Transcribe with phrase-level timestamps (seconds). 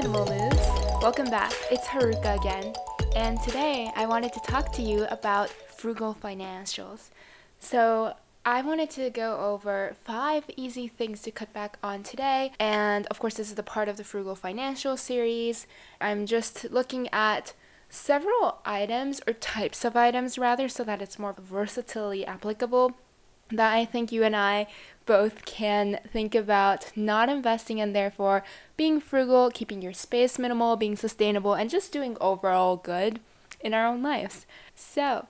[0.00, 0.56] Minimal Moves.
[1.02, 1.52] Welcome back.
[1.70, 2.72] It's Haruka again.
[3.16, 7.10] And today I wanted to talk to you about frugal financials.
[7.58, 8.14] So,
[8.46, 12.52] I wanted to go over five easy things to cut back on today.
[12.58, 15.66] And of course, this is the part of the Frugal Financial series.
[16.00, 17.52] I'm just looking at
[17.90, 22.96] several items or types of items rather so that it's more versatilely applicable
[23.52, 24.66] that I think you and I
[25.10, 28.44] both can think about not investing and therefore
[28.76, 33.18] being frugal, keeping your space minimal, being sustainable, and just doing overall good
[33.60, 34.46] in our own lives.
[34.76, 35.26] So,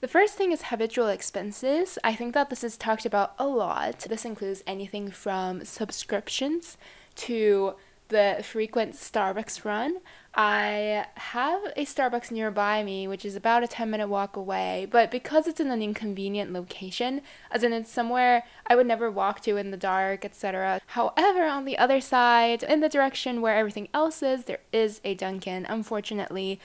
[0.00, 1.98] the first thing is habitual expenses.
[2.02, 4.06] I think that this is talked about a lot.
[4.08, 6.78] This includes anything from subscriptions
[7.16, 7.74] to
[8.10, 9.96] the frequent Starbucks run.
[10.34, 15.10] I have a Starbucks nearby me, which is about a 10 minute walk away, but
[15.10, 19.56] because it's in an inconvenient location, as in it's somewhere I would never walk to
[19.56, 20.80] in the dark, etc.
[20.88, 25.14] However, on the other side, in the direction where everything else is, there is a
[25.14, 26.60] Dunkin', unfortunately.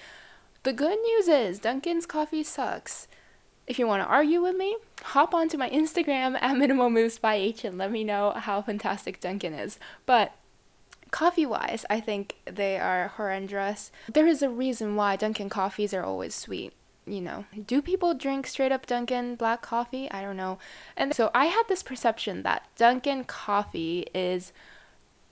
[0.63, 3.07] The good news is Dunkin's coffee sucks.
[3.67, 7.35] If you want to argue with me, hop onto my Instagram at Minimal Moves by
[7.35, 9.79] H and let me know how fantastic Dunkin' is.
[10.05, 10.33] But
[11.15, 13.89] coffee wise, I think they are horrendous.
[14.11, 16.73] There is a reason why Dunkin' coffees are always sweet.
[17.07, 20.11] You know, do people drink straight up Dunkin' black coffee?
[20.11, 20.59] I don't know.
[20.97, 24.51] And so I had this perception that Dunkin' coffee is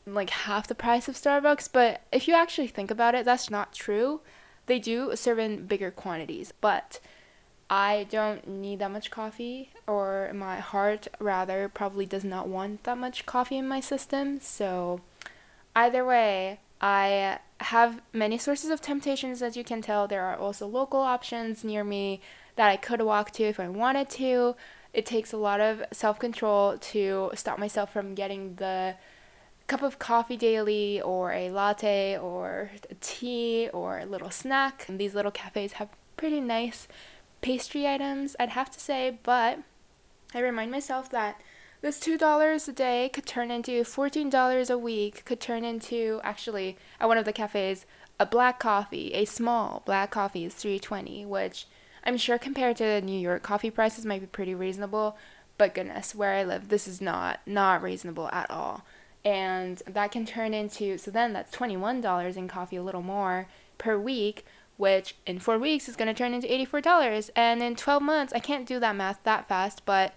[0.05, 3.73] like half the price of Starbucks, but if you actually think about it, that's not
[3.73, 4.21] true.
[4.67, 7.01] They do serve in bigger quantities, but
[7.69, 12.97] I don't need that much coffee, or my heart rather probably does not want that
[12.97, 15.01] much coffee in my system, so
[15.75, 20.07] Either way, I have many sources of temptations, as you can tell.
[20.07, 22.21] There are also local options near me
[22.55, 24.55] that I could walk to if I wanted to.
[24.93, 28.95] It takes a lot of self control to stop myself from getting the
[29.65, 34.85] cup of coffee daily or a latte or a tea or a little snack.
[34.87, 36.87] And these little cafes have pretty nice
[37.41, 39.59] pastry items, I'd have to say, but
[40.33, 41.39] I remind myself that
[41.83, 47.09] this $2 a day could turn into $14 a week, could turn into actually at
[47.09, 47.85] one of the cafes
[48.19, 51.67] a black coffee, a small black coffee is 320, which
[52.05, 55.17] I'm sure compared to the New York coffee prices might be pretty reasonable,
[55.57, 58.85] but goodness, where I live this is not not reasonable at all.
[59.25, 63.97] And that can turn into so then that's $21 in coffee a little more per
[63.97, 64.45] week,
[64.77, 68.39] which in 4 weeks is going to turn into $84 and in 12 months I
[68.39, 70.13] can't do that math that fast, but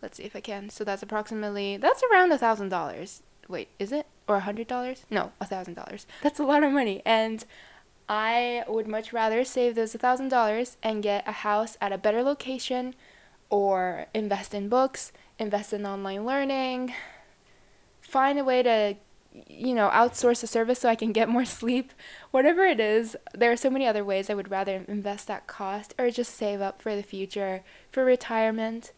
[0.00, 0.70] Let's see if I can.
[0.70, 3.22] So that's approximately that's around a thousand dollars.
[3.48, 5.04] Wait, is it or a hundred dollars?
[5.10, 6.06] No, a thousand dollars.
[6.22, 7.44] That's a lot of money, and
[8.08, 11.98] I would much rather save those a thousand dollars and get a house at a
[11.98, 12.94] better location,
[13.50, 16.94] or invest in books, invest in online learning,
[18.00, 18.96] find a way to
[19.46, 21.92] you know, outsource a service so I can get more sleep.
[22.30, 25.94] Whatever it is, there are so many other ways I would rather invest that cost
[25.98, 28.92] or just save up for the future, for retirement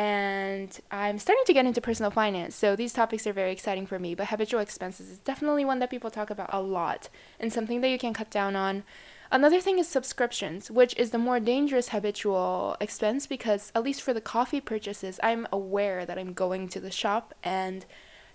[0.00, 2.54] and I'm starting to get into personal finance.
[2.54, 5.90] So these topics are very exciting for me, but habitual expenses is definitely one that
[5.90, 8.82] people talk about a lot and something that you can cut down on.
[9.30, 14.14] Another thing is subscriptions, which is the more dangerous habitual expense because, at least for
[14.14, 17.84] the coffee purchases, I'm aware that I'm going to the shop and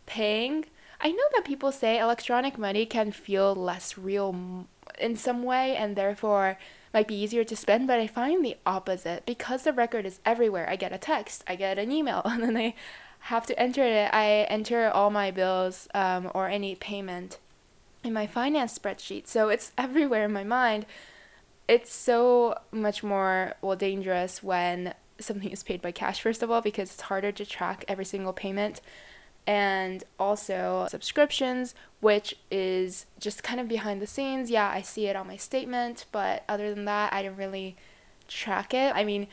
[0.06, 0.66] paying.
[1.02, 4.68] I know that people say electronic money can feel less real
[5.00, 6.60] in some way, and therefore
[6.96, 9.26] might be easier to spend, but I find the opposite.
[9.26, 12.56] Because the record is everywhere, I get a text, I get an email, and then
[12.56, 12.74] I
[13.20, 14.10] have to enter it.
[14.14, 17.38] I enter all my bills um, or any payment
[18.02, 19.28] in my finance spreadsheet.
[19.28, 20.86] So it's everywhere in my mind.
[21.68, 26.62] It's so much more well dangerous when something is paid by cash first of all
[26.62, 28.82] because it's harder to track every single payment
[29.48, 34.50] and also subscriptions, which is just kind of behind the scenes.
[34.50, 37.76] Yeah, I see it on my statement, but other than that, I didn't really
[38.28, 38.96] track it.
[38.96, 39.28] I mean,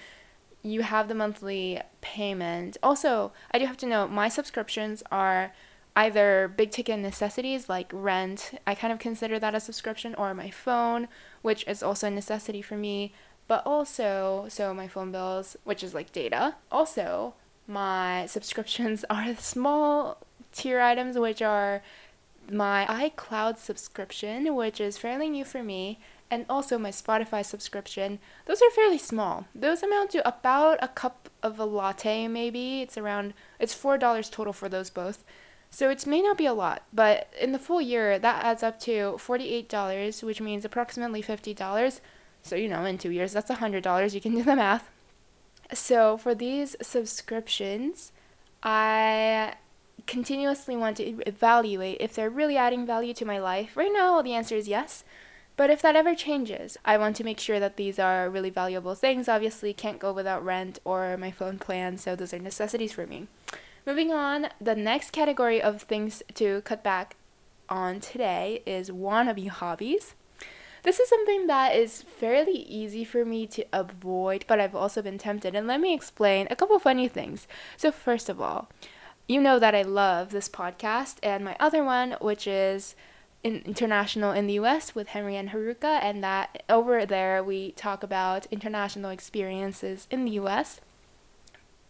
[0.62, 2.76] you have the monthly payment.
[2.82, 5.52] Also, I do have to know my subscriptions are
[5.96, 10.50] either big ticket necessities like rent, I kind of consider that a subscription, or my
[10.50, 11.08] phone,
[11.42, 13.12] which is also a necessity for me.
[13.48, 16.56] But also, so my phone bills, which is like data.
[16.70, 17.34] Also,
[17.72, 20.18] my subscriptions are small
[20.52, 21.82] tier items, which are
[22.50, 25.98] my iCloud subscription, which is fairly new for me,
[26.30, 28.18] and also my Spotify subscription.
[28.46, 29.46] Those are fairly small.
[29.54, 32.82] Those amount to about a cup of a latte, maybe.
[32.82, 35.24] It's around, it's $4 total for those both.
[35.70, 38.78] So it may not be a lot, but in the full year, that adds up
[38.80, 42.00] to $48, which means approximately $50.
[42.42, 44.14] So, you know, in two years, that's $100.
[44.14, 44.90] You can do the math.
[45.72, 48.12] So for these subscriptions,
[48.62, 49.54] I
[50.06, 53.76] continuously want to evaluate if they're really adding value to my life.
[53.76, 55.04] Right now, the answer is yes.
[55.56, 58.94] But if that ever changes, I want to make sure that these are really valuable
[58.94, 59.28] things.
[59.28, 63.28] Obviously, can't go without rent or my phone plan, so those are necessities for me.
[63.86, 67.16] Moving on, the next category of things to cut back
[67.68, 70.14] on today is wannabe hobbies.
[70.82, 75.18] This is something that is fairly easy for me to avoid, but I've also been
[75.18, 75.54] tempted.
[75.54, 77.46] And let me explain a couple funny things.
[77.76, 78.68] So, first of all,
[79.28, 82.96] you know that I love this podcast and my other one, which is
[83.44, 88.02] in international in the US with Henry and Haruka, and that over there we talk
[88.02, 90.80] about international experiences in the US.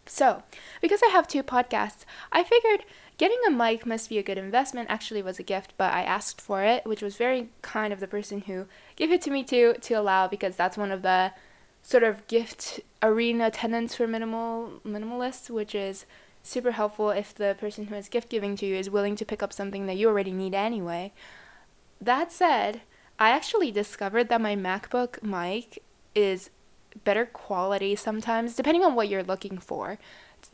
[0.05, 0.43] So,
[0.81, 2.83] because I have two podcasts, I figured
[3.17, 6.41] Getting a mic must be a good investment actually was a gift, but I asked
[6.41, 8.65] for it, which was very kind of the person who
[8.95, 11.31] gave it to me to to allow because that's one of the
[11.83, 16.05] sort of gift arena tenants for minimal minimalists, which is
[16.41, 19.43] super helpful if the person who is gift giving to you is willing to pick
[19.43, 21.11] up something that you already need anyway.
[22.01, 22.81] That said,
[23.19, 25.81] I actually discovered that my MacBook mic
[26.15, 26.49] is
[27.03, 29.97] better quality sometimes, depending on what you're looking for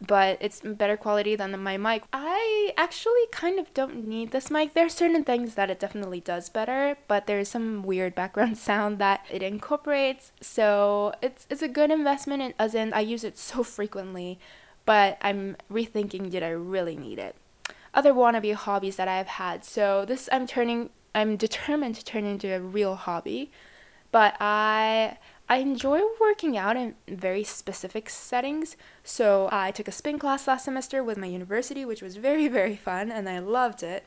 [0.02, 2.04] but it's better quality than my mic.
[2.14, 4.74] I actually kind of don't need this mic.
[4.74, 9.00] There are certain things that it definitely does better, but there's some weird background sound
[9.00, 10.32] that it incorporates.
[10.42, 14.40] So it's it's a good investment in, as in I use it so frequently,
[14.86, 17.36] but I'm rethinking did I really need it?
[17.94, 19.66] Other wannabe hobbies that I've had.
[19.66, 23.52] So this I'm turning I'm determined to turn into a real hobby,
[24.12, 25.18] but I
[25.52, 28.78] I enjoy working out in very specific settings.
[29.04, 32.76] So I took a spin class last semester with my university, which was very, very
[32.76, 34.04] fun, and I loved it.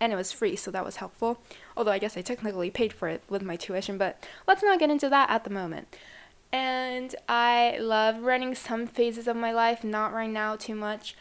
[0.00, 1.38] And it was free, so that was helpful.
[1.76, 4.90] Although I guess I technically paid for it with my tuition, but let's not get
[4.90, 5.94] into that at the moment.
[6.52, 11.16] And I love running some phases of my life, not right now too much.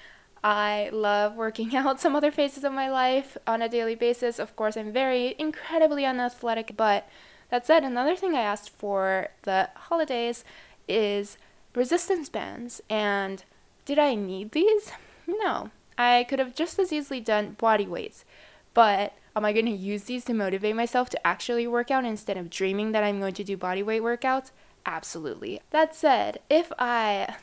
[0.45, 4.39] I love working out some other phases of my life on a daily basis.
[4.39, 7.09] Of course, I'm very incredibly unathletic, but
[7.49, 10.43] that said, another thing I asked for the holidays
[10.87, 11.37] is
[11.73, 12.81] resistance bands.
[12.89, 13.43] And
[13.85, 14.91] did I need these?
[15.27, 15.71] No.
[15.97, 18.25] I could have just as easily done body weights.
[18.73, 22.37] But am I going to use these to motivate myself to actually work out instead
[22.37, 24.51] of dreaming that I'm going to do body weight workouts?
[24.85, 25.61] Absolutely.
[25.71, 27.35] That said, if I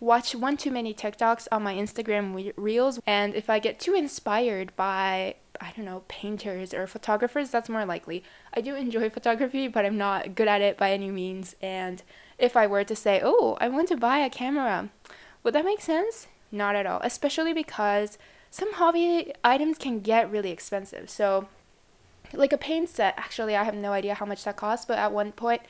[0.00, 4.74] watch one too many TikToks on my Instagram reels, and if I get too inspired
[4.76, 8.22] by I don't know, painters or photographers, that's more likely.
[8.54, 11.56] I do enjoy photography, but I'm not good at it by any means.
[11.60, 12.02] And
[12.38, 14.90] if I were to say, oh, I want to buy a camera,
[15.42, 16.28] would that make sense?
[16.50, 18.18] Not at all, especially because
[18.50, 21.10] some hobby items can get really expensive.
[21.10, 21.48] So,
[22.32, 25.12] like a paint set, actually, I have no idea how much that costs, but at
[25.12, 25.62] one point,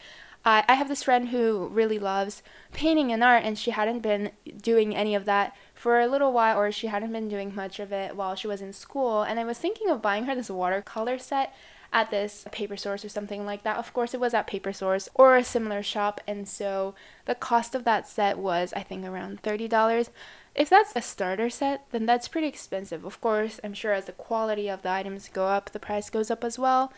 [0.45, 2.43] I, I have this friend who really loves
[2.73, 4.31] painting and art, and she hadn't been
[4.61, 7.93] doing any of that for a little while, or she hadn't been doing much of
[7.93, 9.23] it while she was in school.
[9.23, 11.55] And I was thinking of buying her this watercolor set
[11.93, 13.79] at this paper source or something like that.
[13.79, 16.95] Of course, it was at paper source or a similar shop, and so
[17.25, 20.11] the cost of that set was, I think, around $30.
[20.55, 23.05] If that's a starter set, then that's pretty expensive.
[23.05, 26.31] Of course, I'm sure as the quality of the items go up, the price goes
[26.31, 26.93] up as well.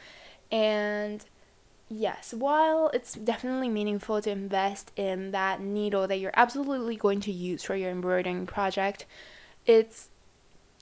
[0.50, 1.24] And
[1.90, 7.32] yes, while it's definitely meaningful to invest in that needle that you're absolutely going to
[7.32, 9.04] use for your embroidering project,
[9.66, 10.08] it's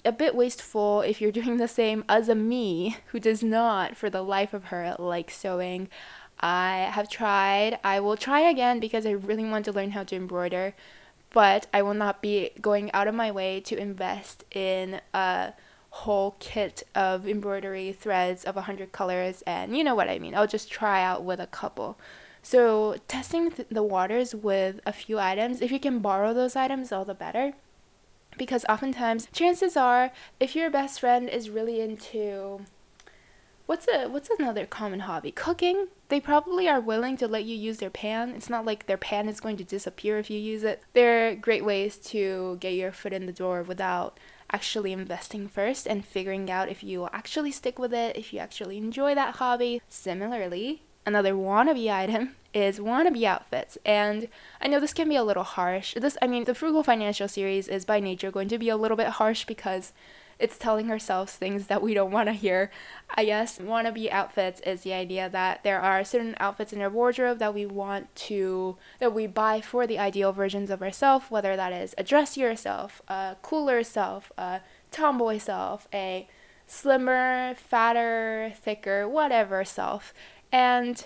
[0.05, 4.11] a bit wasteful if you're doing the same as a me who does not, for
[4.11, 5.89] the life of her, like sewing.
[6.41, 7.81] I have tried.
[7.83, 10.75] I will try again because I really want to learn how to embroider,
[11.31, 15.53] but I will not be going out of my way to invest in a
[15.99, 20.35] whole kit of embroidery threads of 100 colors and you know what I mean.
[20.35, 21.99] I'll just try out with a couple.
[22.43, 26.93] So, testing th- the waters with a few items, if you can borrow those items,
[26.93, 27.55] all the better.
[28.37, 32.61] Because oftentimes, chances are, if your best friend is really into
[33.67, 37.77] what's a what's another common hobby cooking they probably are willing to let you use
[37.77, 40.83] their pan it's not like their pan is going to disappear if you use it
[40.95, 44.19] they're great ways to get your foot in the door without
[44.53, 48.79] actually investing first and figuring out if you actually stick with it, if you actually
[48.79, 49.83] enjoy that hobby.
[49.89, 53.79] Similarly, another wannabe item is wannabe outfits.
[53.85, 54.29] And
[54.61, 55.95] I know this can be a little harsh.
[55.95, 58.97] This I mean the frugal financial series is by nature going to be a little
[58.97, 59.93] bit harsh because
[60.39, 62.71] it's telling ourselves things that we don't want to hear.
[63.15, 67.39] I guess wannabe outfits is the idea that there are certain outfits in our wardrobe
[67.39, 71.73] that we want to, that we buy for the ideal versions of ourselves, whether that
[71.73, 76.29] is a dressier self, a cooler self, a tomboy self, a
[76.67, 80.15] slimmer, fatter, thicker, whatever self.
[80.53, 81.05] And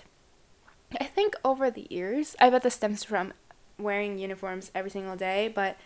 [1.00, 3.32] I think over the years, I bet this stems from
[3.78, 5.76] wearing uniforms every single day, but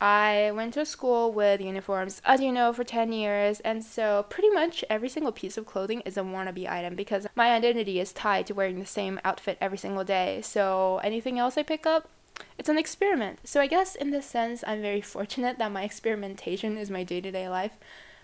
[0.00, 4.48] I went to school with uniforms, as you know, for 10 years, and so pretty
[4.48, 8.46] much every single piece of clothing is a wannabe item because my identity is tied
[8.46, 10.40] to wearing the same outfit every single day.
[10.42, 12.08] So anything else I pick up,
[12.56, 13.40] it's an experiment.
[13.44, 17.20] So I guess in this sense, I'm very fortunate that my experimentation is my day
[17.20, 17.72] to day life.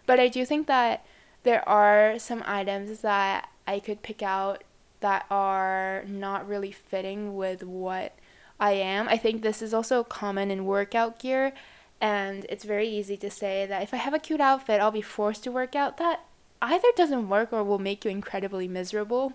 [0.06, 1.04] But I do think that
[1.42, 4.64] there are some items that I could pick out
[5.00, 8.14] that are not really fitting with what
[8.58, 9.08] I am.
[9.08, 11.52] I think this is also common in workout gear,
[12.00, 15.02] and it's very easy to say that if I have a cute outfit, I'll be
[15.02, 15.96] forced to work out.
[15.98, 16.24] That
[16.62, 19.34] either doesn't work or will make you incredibly miserable.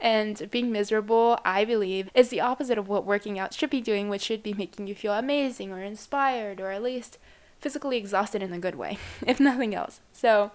[0.00, 4.08] And being miserable, I believe, is the opposite of what working out should be doing,
[4.08, 7.18] which should be making you feel amazing or inspired or at least
[7.60, 10.00] physically exhausted in a good way, if nothing else.
[10.12, 10.52] So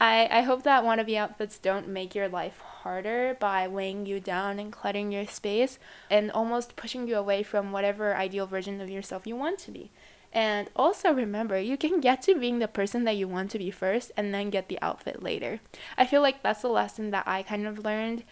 [0.00, 4.58] I, I hope that wannabe outfits don't make your life harder by weighing you down
[4.58, 5.78] and cluttering your space
[6.10, 9.90] and almost pushing you away from whatever ideal version of yourself you want to be.
[10.32, 13.70] And also remember, you can get to being the person that you want to be
[13.70, 15.60] first and then get the outfit later.
[15.96, 18.22] I feel like that's a lesson that I kind of learned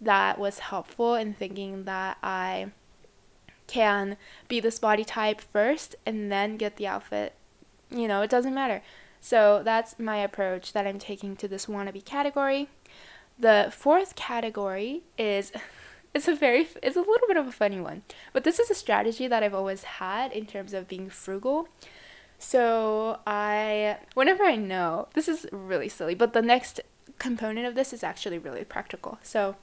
[0.00, 2.72] that was helpful in thinking that I
[3.66, 7.32] can be this body type first and then get the outfit.
[7.90, 8.82] You know, it doesn't matter.
[9.24, 12.68] So that's my approach that I'm taking to this wannabe category.
[13.38, 15.50] The fourth category is
[16.14, 18.02] it's a very it's a little bit of a funny one,
[18.34, 21.68] but this is a strategy that I've always had in terms of being frugal.
[22.38, 26.82] So I whenever I know this is really silly, but the next
[27.18, 29.18] component of this is actually really practical.
[29.22, 29.56] So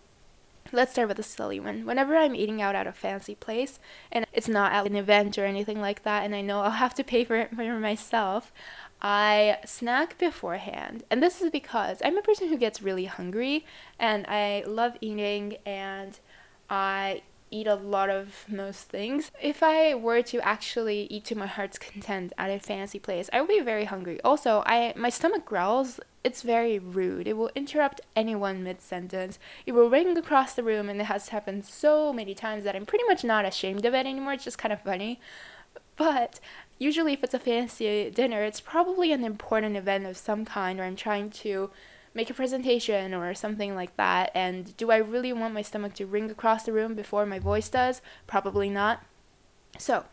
[0.74, 1.86] Let's start with a silly one.
[1.86, 3.80] Whenever I'm eating out at a fancy place
[4.12, 6.94] and it's not at an event or anything like that, and I know I'll have
[6.96, 8.54] to pay for it for myself,
[9.02, 11.04] I snack beforehand.
[11.10, 13.66] And this is because I'm a person who gets really hungry
[14.00, 16.20] and I love eating and
[16.70, 19.30] I eat a lot of most things.
[19.42, 23.42] If I were to actually eat to my heart's content at a fancy place, I
[23.42, 24.22] would be very hungry.
[24.22, 26.00] Also, I my stomach growls.
[26.24, 27.28] It's very rude.
[27.28, 29.38] It will interrupt anyone mid sentence.
[29.66, 32.86] It will ring across the room, and it has happened so many times that I'm
[32.86, 34.34] pretty much not ashamed of it anymore.
[34.34, 35.20] It's just kind of funny.
[35.98, 36.40] But
[36.82, 40.84] usually, if it's a fancy dinner, it's probably an important event of some kind, or
[40.84, 41.70] I'm trying to
[42.16, 44.32] make a presentation or something like that.
[44.34, 47.70] And do I really want my stomach to ring across the room before my voice
[47.70, 48.02] does?
[48.26, 49.04] Probably not.
[49.78, 50.06] So,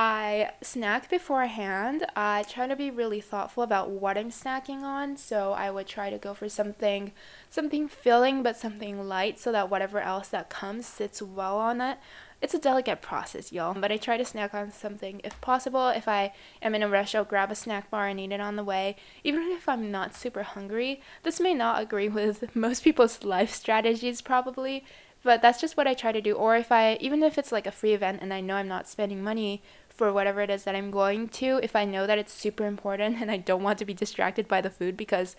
[0.00, 2.06] I snack beforehand.
[2.14, 5.16] I try to be really thoughtful about what I'm snacking on.
[5.16, 7.10] So I would try to go for something
[7.50, 11.98] something filling but something light so that whatever else that comes sits well on it.
[12.40, 15.88] It's a delicate process, y'all, but I try to snack on something if possible.
[15.88, 18.54] If I am in a rush, I'll grab a snack bar and eat it on
[18.54, 21.02] the way, even if I'm not super hungry.
[21.24, 24.84] This may not agree with most people's life strategies, probably,
[25.24, 26.34] but that's just what I try to do.
[26.34, 28.86] Or if I, even if it's like a free event and I know I'm not
[28.86, 32.32] spending money for whatever it is that I'm going to, if I know that it's
[32.32, 35.34] super important and I don't want to be distracted by the food because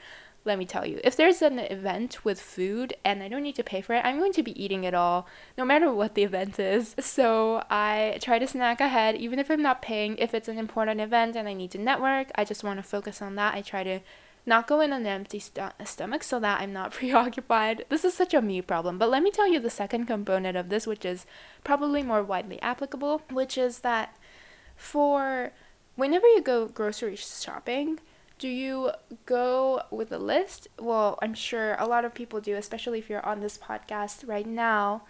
[0.46, 3.64] let me tell you, if there's an event with food and I don't need to
[3.64, 5.28] pay for it, I'm going to be eating it all,
[5.58, 6.96] no matter what the event is.
[7.20, 10.18] So I try to snack ahead, even if I'm not paying.
[10.18, 13.22] If it's an important event and I need to network, I just want to focus
[13.22, 13.56] on that.
[13.56, 14.00] I try to
[14.46, 17.86] not go in an empty st- stomach so that I'm not preoccupied.
[17.90, 18.98] This is such a me problem.
[18.98, 21.26] But let me tell you the second component of this, which is
[21.64, 24.16] probably more widely applicable, which is that
[24.76, 25.52] for
[25.96, 28.00] whenever you go grocery shopping,
[28.40, 28.92] do you
[29.26, 30.70] go with a list?
[30.80, 34.48] Well, I'm sure a lot of people do, especially if you're on this podcast right
[34.48, 35.04] now.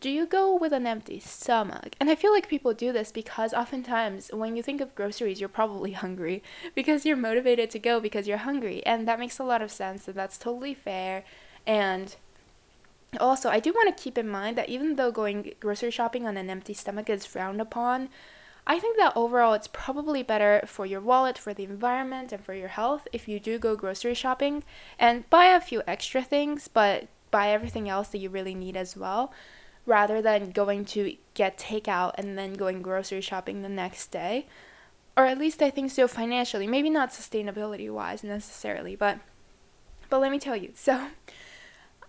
[0.00, 1.96] Do you go with an empty stomach?
[1.98, 5.48] And I feel like people do this because oftentimes when you think of groceries, you're
[5.48, 6.42] probably hungry
[6.74, 8.84] because you're motivated to go because you're hungry.
[8.86, 11.24] And that makes a lot of sense and that's totally fair.
[11.66, 12.14] And
[13.18, 16.36] also, I do want to keep in mind that even though going grocery shopping on
[16.36, 18.10] an empty stomach is frowned upon,
[18.70, 22.52] I think that overall it's probably better for your wallet, for the environment, and for
[22.52, 24.62] your health if you do go grocery shopping
[24.98, 28.94] and buy a few extra things, but buy everything else that you really need as
[28.94, 29.32] well,
[29.86, 34.46] rather than going to get takeout and then going grocery shopping the next day.
[35.16, 39.18] Or at least I think so financially, maybe not sustainability wise necessarily, but
[40.10, 40.72] but let me tell you.
[40.76, 41.08] So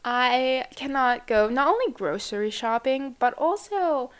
[0.03, 4.11] I cannot go not only grocery shopping, but also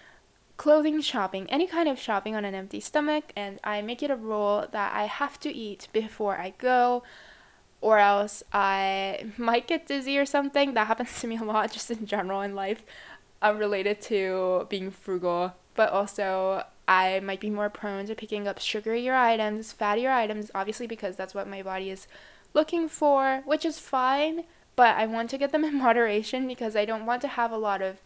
[0.60, 4.16] clothing shopping, any kind of shopping on an empty stomach, and I make it a
[4.18, 7.02] rule that I have to eat before I go,
[7.80, 10.74] or else I might get dizzy or something.
[10.74, 12.84] That happens to me a lot just in general in life,
[13.42, 19.16] uh, to being frugal, but also I might be more prone to picking up sugarier
[19.16, 22.06] items, fattier items, obviously because that's what my body is
[22.54, 24.44] looking for, which is fine,
[24.76, 27.58] but I want to get them in moderation because I don't want to have a
[27.58, 28.02] lot of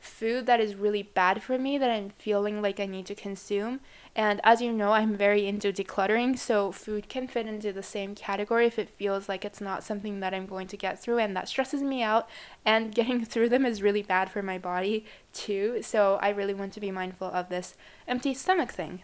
[0.00, 3.80] food that is really bad for me that I'm feeling like I need to consume.
[4.14, 8.14] And as you know, I'm very into decluttering, so food can fit into the same
[8.14, 11.36] category if it feels like it's not something that I'm going to get through and
[11.36, 12.28] that stresses me out.
[12.64, 16.72] And getting through them is really bad for my body too, so I really want
[16.74, 17.76] to be mindful of this
[18.06, 19.02] empty stomach thing.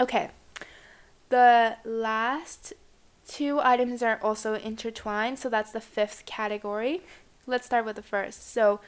[0.00, 0.30] Okay,
[1.28, 2.72] the last
[3.26, 7.02] two items are also intertwined, so that's the fifth category.
[7.46, 8.50] Let's start with the first.
[8.50, 8.80] So,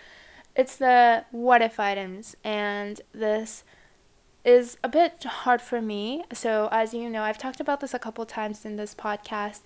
[0.61, 3.65] it's the what if items, and this
[4.45, 6.25] is a bit hard for me.
[6.35, 9.63] So, as you know, I've talked about this a couple times in this podcast,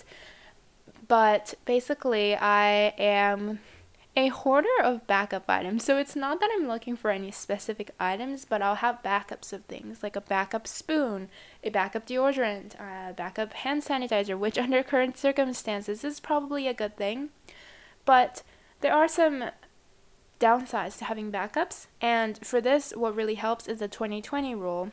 [1.09, 3.59] but basically, I am
[4.17, 5.83] a hoarder of backup items.
[5.83, 9.65] So, it's not that I'm looking for any specific items, but I'll have backups of
[9.65, 11.29] things like a backup spoon,
[11.65, 16.97] a backup deodorant, a backup hand sanitizer, which, under current circumstances, is probably a good
[16.97, 17.31] thing.
[18.05, 18.45] But
[18.81, 19.51] there are some
[20.45, 21.87] downsides to having backups.
[22.01, 24.93] And for this, what really helps is the 2020 rule,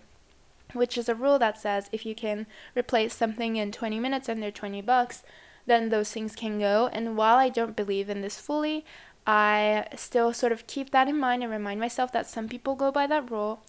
[0.74, 4.50] which is a rule that says if you can replace something in 20 minutes under
[4.50, 5.24] 20 bucks,
[5.66, 6.90] then those things can go.
[6.94, 8.86] And while I don't believe in this fully,
[9.28, 12.92] I still sort of keep that in mind and remind myself that some people go
[12.92, 13.62] by that rule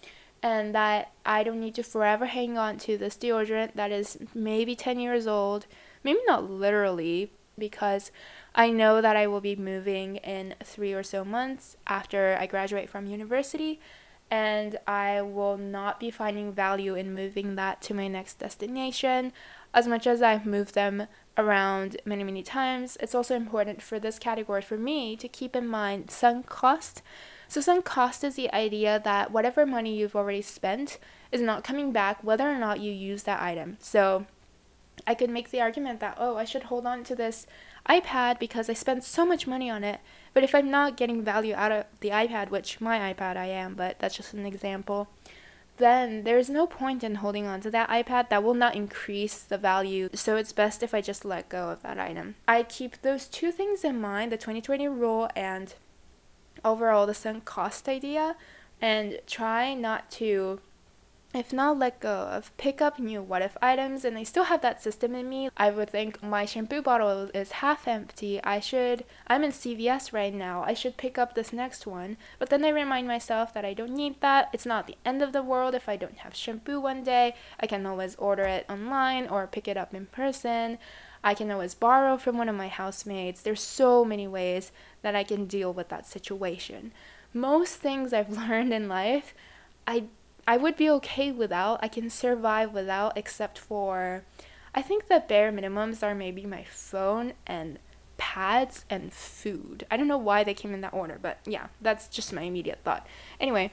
[0.42, 4.74] and that I don't need to forever hang on to this deodorant that is maybe
[4.74, 5.66] 10 years old.
[6.02, 7.30] Maybe not literally,
[7.62, 8.10] because
[8.56, 12.90] I know that I will be moving in three or so months after I graduate
[12.90, 13.78] from university,
[14.32, 19.32] and I will not be finding value in moving that to my next destination.
[19.72, 21.06] As much as I've moved them
[21.38, 25.68] around many, many times, it's also important for this category for me to keep in
[25.68, 27.00] mind sunk cost.
[27.46, 30.98] So, sunk cost is the idea that whatever money you've already spent
[31.30, 33.76] is not coming back whether or not you use that item.
[33.78, 34.26] So,
[35.06, 37.46] I could make the argument that, oh, I should hold on to this
[37.88, 40.00] iPad because I spent so much money on it.
[40.34, 43.74] But if I'm not getting value out of the iPad, which my iPad I am,
[43.74, 45.08] but that's just an example,
[45.78, 49.58] then there's no point in holding on to that iPad that will not increase the
[49.58, 50.08] value.
[50.14, 52.36] So it's best if I just let go of that item.
[52.46, 55.74] I keep those two things in mind the 2020 rule and
[56.64, 58.36] overall the sunk cost idea
[58.80, 60.60] and try not to
[61.34, 64.60] if not let go of pick up new what if items and I still have
[64.62, 68.42] that system in me, I would think my shampoo bottle is half empty.
[68.44, 70.62] I should I'm in CVS right now.
[70.62, 72.18] I should pick up this next one.
[72.38, 74.50] But then I remind myself that I don't need that.
[74.52, 77.34] It's not the end of the world if I don't have shampoo one day.
[77.58, 80.78] I can always order it online or pick it up in person.
[81.24, 83.42] I can always borrow from one of my housemates.
[83.42, 86.92] There's so many ways that I can deal with that situation.
[87.32, 89.34] Most things I've learned in life,
[89.86, 90.04] I
[90.46, 91.78] I would be okay without.
[91.82, 94.24] I can survive without, except for,
[94.74, 97.78] I think the bare minimums are maybe my phone and
[98.16, 99.86] pads and food.
[99.90, 102.80] I don't know why they came in that order, but yeah, that's just my immediate
[102.84, 103.06] thought.
[103.40, 103.72] Anyway,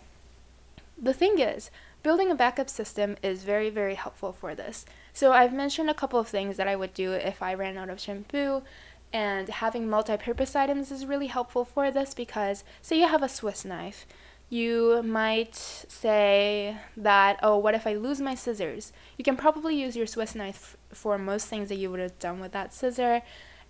[1.01, 1.71] the thing is,
[2.03, 4.85] building a backup system is very, very helpful for this.
[5.13, 7.89] So I've mentioned a couple of things that I would do if I ran out
[7.89, 8.63] of shampoo.
[9.11, 13.29] And having multi purpose items is really helpful for this because, say, you have a
[13.29, 14.05] Swiss knife
[14.49, 18.91] you might say that, oh, what if I lose my scissors?
[19.17, 22.39] You can probably use your Swiss knife for most things that you would have done
[22.39, 23.21] with that scissor,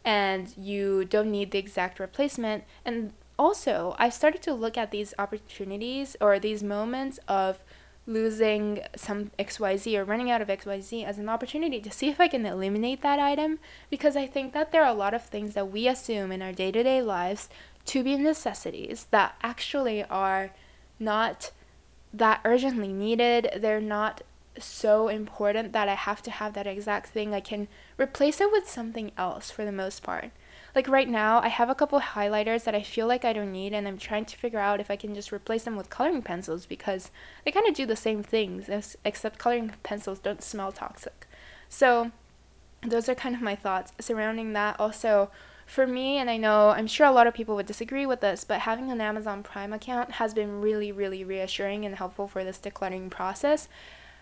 [0.06, 2.64] and you don't need the exact replacement.
[2.86, 7.60] And also, I've started to look at these opportunities or these moments of
[8.08, 12.28] losing some XYZ or running out of XYZ as an opportunity to see if I
[12.28, 15.72] can eliminate that item because I think that there are a lot of things that
[15.72, 17.50] we assume in our day to day lives
[17.86, 20.52] to be necessities that actually are
[21.00, 21.52] not
[22.14, 23.50] that urgently needed.
[23.58, 24.22] They're not
[24.58, 27.34] so important that I have to have that exact thing.
[27.34, 30.32] I can replace it with something else for the most part.
[30.76, 33.74] Like right now, I have a couple highlighters that I feel like I don't need,
[33.74, 36.66] and I'm trying to figure out if I can just replace them with coloring pencils
[36.66, 37.10] because
[37.44, 38.70] they kind of do the same things,
[39.04, 41.28] except coloring pencils don't smell toxic.
[41.70, 42.12] So,
[42.86, 44.80] those are kind of my thoughts surrounding that.
[44.80, 45.32] Also,
[45.70, 48.44] for me, and I know I'm sure a lot of people would disagree with this,
[48.44, 52.58] but having an Amazon Prime account has been really, really reassuring and helpful for this
[52.58, 53.70] decluttering process.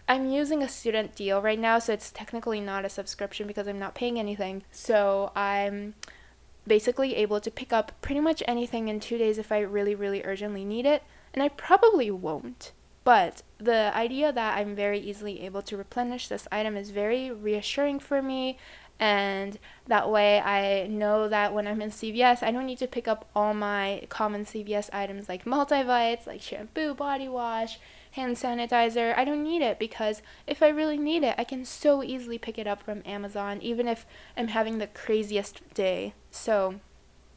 [0.10, 3.80] I'm using a student deal right now, so it's technically not a subscription because I'm
[3.80, 4.64] not paying anything.
[4.72, 5.96] So I'm
[6.66, 10.24] basically able to pick up pretty much anything in two days if I really, really
[10.24, 11.04] urgently need it.
[11.34, 12.72] And I probably won't.
[13.04, 18.00] But the idea that I'm very easily able to replenish this item is very reassuring
[18.00, 18.58] for me
[19.00, 23.08] and that way I know that when I'm in CVS, I don't need to pick
[23.08, 27.80] up all my common CVS items like multivites, like shampoo, body wash,
[28.12, 29.16] hand sanitizer.
[29.16, 32.58] I don't need it because if I really need it, I can so easily pick
[32.58, 34.06] it up from Amazon, even if
[34.36, 36.14] I'm having the craziest day.
[36.32, 36.80] So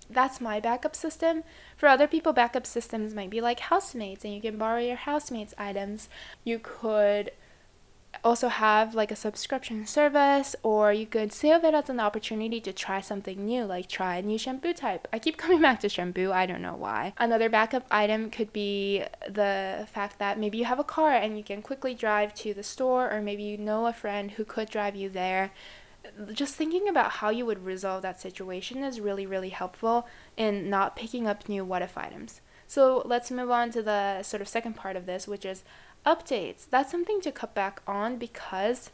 [0.08, 1.44] that's my backup system.
[1.76, 5.54] For other people, backup systems might be like housemates, and you can borrow your housemates'
[5.56, 6.08] items.
[6.42, 7.30] You could
[8.24, 12.72] also have like a subscription service or you could save it as an opportunity to
[12.72, 15.08] try something new like try a new shampoo type.
[15.12, 17.12] I keep coming back to shampoo i don't know why.
[17.18, 21.44] Another backup item could be the fact that maybe you have a car and you
[21.44, 24.96] can quickly drive to the store or maybe you know a friend who could drive
[24.96, 25.52] you there.
[26.32, 30.96] Just thinking about how you would resolve that situation is really really helpful in not
[30.96, 32.40] picking up new what if items.
[32.66, 35.62] So let's move on to the sort of second part of this which is
[36.04, 36.66] updates.
[36.68, 38.90] That's something to cut back on because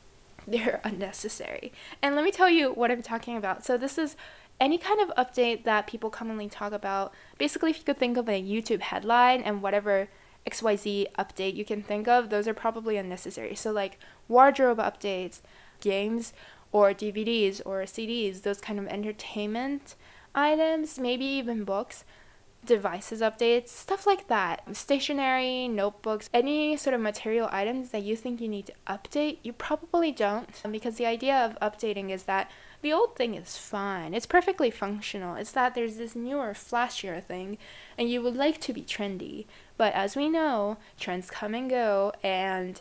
[0.46, 1.72] they're unnecessary.
[2.02, 3.64] And let me tell you what I'm talking about.
[3.64, 4.16] So, this is
[4.60, 7.12] any kind of update that people commonly talk about.
[7.38, 10.08] Basically, if you could think of a YouTube headline and whatever
[10.48, 13.54] XYZ update you can think of, those are probably unnecessary.
[13.54, 15.40] So, like wardrobe updates,
[15.80, 16.32] games,
[16.72, 19.94] or DVDs or CDs, those kind of entertainment
[20.34, 22.04] items, maybe even books
[22.64, 24.62] devices updates, stuff like that.
[24.76, 29.52] Stationery, notebooks, any sort of material items that you think you need to update, you
[29.52, 30.48] probably don't.
[30.64, 32.50] Um, because the idea of updating is that
[32.82, 35.36] the old thing is fine, it's perfectly functional.
[35.36, 37.58] It's that there's this newer, flashier thing,
[37.98, 39.46] and you would like to be trendy.
[39.76, 42.80] But as we know, trends come and go, and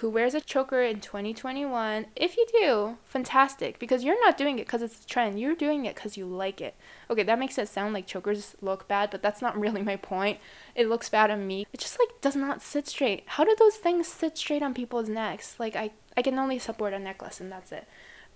[0.00, 2.06] who wears a choker in 2021.
[2.16, 5.38] If you do, fantastic, because you're not doing it because it's a trend.
[5.38, 6.74] You're doing it because you like it.
[7.10, 10.38] Okay, that makes it sound like chokers look bad, but that's not really my point.
[10.74, 11.66] It looks bad on me.
[11.72, 13.24] It just like does not sit straight.
[13.26, 15.56] How do those things sit straight on people's necks?
[15.58, 17.86] Like I, I can only support a necklace and that's it.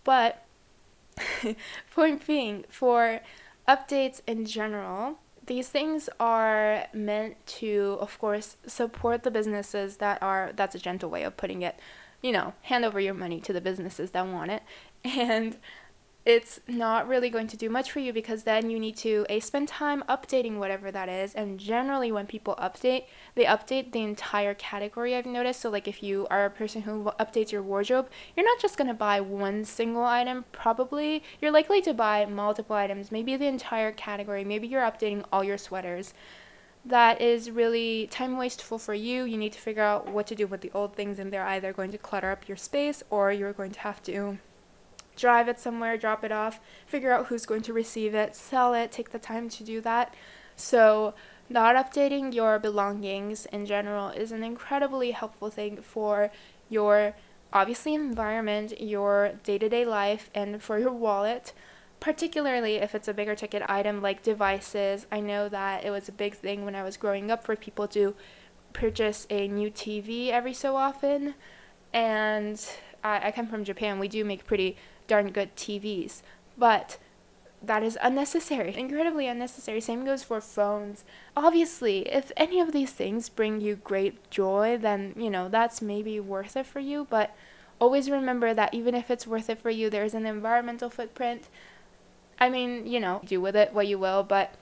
[0.04, 0.44] But
[1.94, 3.20] point being, for
[3.66, 10.52] updates in general, these things are meant to of course support the businesses that are
[10.56, 11.78] that's a gentle way of putting it
[12.22, 14.62] you know hand over your money to the businesses that want it.
[15.04, 15.58] And
[16.24, 19.40] it's not really going to do much for you because then you need to a
[19.40, 24.54] spend time updating whatever that is and generally when people update they update the entire
[24.54, 25.60] category i've noticed.
[25.60, 28.88] So like if you are a person who updates your wardrobe you're not just going
[28.88, 31.22] to buy one single item probably.
[31.40, 35.58] You're likely to buy multiple items maybe the entire category maybe you're updating all your
[35.58, 36.14] sweaters.
[36.86, 39.24] That is really time wasteful for you.
[39.24, 41.72] You need to figure out what to do with the old things and they're either
[41.72, 44.38] going to clutter up your space or you're going to have to
[45.16, 48.92] drive it somewhere, drop it off, figure out who's going to receive it, sell it,
[48.92, 50.14] take the time to do that.
[50.56, 51.14] So,
[51.48, 56.30] not updating your belongings in general is an incredibly helpful thing for
[56.70, 57.14] your
[57.52, 61.52] obviously environment, your day-to-day life and for your wallet,
[62.00, 65.06] particularly if it's a bigger ticket item like devices.
[65.12, 67.86] I know that it was a big thing when I was growing up for people
[67.88, 68.14] to
[68.72, 71.34] purchase a new TV every so often.
[71.92, 72.60] And
[73.04, 73.98] I, I come from Japan.
[73.98, 76.22] We do make pretty darn good TVs.
[76.56, 76.98] But
[77.66, 79.80] that is unnecessary, incredibly unnecessary.
[79.80, 81.04] Same goes for phones.
[81.36, 86.20] Obviously, if any of these things bring you great joy, then, you know, that's maybe
[86.20, 87.06] worth it for you.
[87.08, 87.34] But
[87.80, 91.48] always remember that even if it's worth it for you, there's an environmental footprint.
[92.38, 94.54] I mean, you know, do with it what you will, but.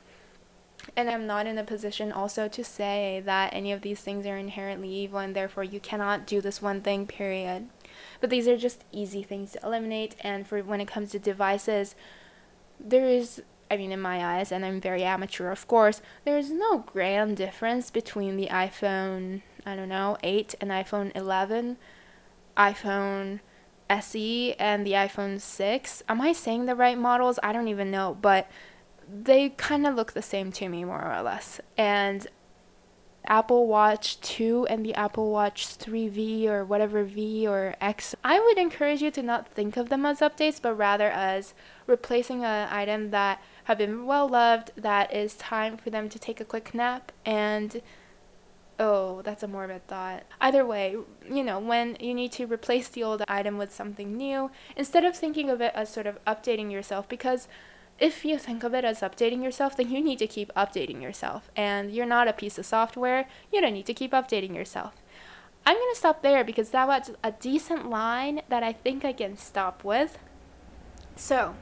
[0.96, 4.36] And I'm not in a position also to say that any of these things are
[4.36, 7.68] inherently evil and therefore you cannot do this one thing, period.
[8.22, 10.14] But these are just easy things to eliminate.
[10.20, 11.96] And for when it comes to devices,
[12.78, 16.52] there is, I mean, in my eyes, and I'm very amateur, of course, there is
[16.52, 21.78] no grand difference between the iPhone, I don't know, 8 and iPhone 11,
[22.56, 23.40] iPhone
[23.90, 26.02] SE, and the iPhone 6.
[26.08, 27.40] Am I saying the right models?
[27.42, 28.48] I don't even know, but
[29.12, 31.60] they kind of look the same to me, more or less.
[31.76, 32.28] And
[33.26, 38.14] Apple Watch 2 and the Apple Watch 3V or whatever V or X.
[38.24, 41.54] I would encourage you to not think of them as updates, but rather as
[41.86, 46.40] replacing an item that have been well loved, that is time for them to take
[46.40, 47.80] a quick nap and
[48.78, 50.24] oh, that's a morbid thought.
[50.40, 50.96] Either way,
[51.30, 55.16] you know, when you need to replace the old item with something new, instead of
[55.16, 57.46] thinking of it as sort of updating yourself because
[58.02, 61.52] if you think of it as updating yourself, then you need to keep updating yourself.
[61.54, 64.94] And you're not a piece of software, you don't need to keep updating yourself.
[65.64, 69.12] I'm going to stop there because that was a decent line that I think I
[69.12, 70.18] can stop with.
[71.14, 71.54] So,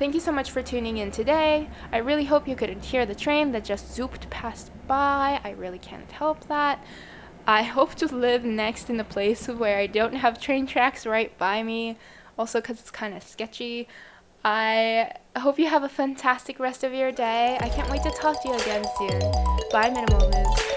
[0.00, 1.70] thank you so much for tuning in today.
[1.92, 5.40] I really hope you couldn't hear the train that just zooped past by.
[5.44, 6.84] I really can't help that.
[7.46, 11.38] I hope to live next in a place where I don't have train tracks right
[11.38, 11.98] by me,
[12.36, 13.86] also because it's kind of sketchy.
[14.48, 17.58] I hope you have a fantastic rest of your day.
[17.60, 19.18] I can't wait to talk to you again soon.
[19.72, 20.75] Bye, Minimal Moon.